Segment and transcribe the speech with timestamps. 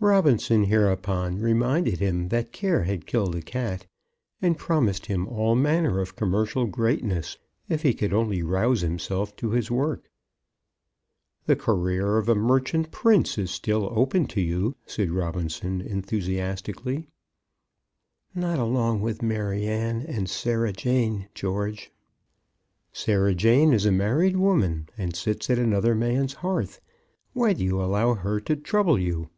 [0.00, 3.84] Robinson hereupon reminded him that care had killed a cat;
[4.40, 7.36] and promised him all manner of commercial greatness
[7.68, 10.08] if he could only rouse himself to his work.
[11.46, 17.08] "The career of a merchant prince is still open to you," said Robinson, enthusiastically.
[18.36, 21.90] "Not along with Maryanne and Sarah Jane, George!"
[22.92, 26.80] "Sarah Jane is a married woman, and sits at another man's hearth.
[27.32, 29.30] Why do you allow her to trouble you?"